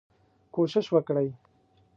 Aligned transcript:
کوشش 0.55 0.85
وکړئ 0.95 1.27